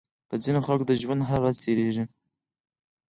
[0.29, 2.03] په ځينې خلکو د ژوند هره ورځ تېرېږي.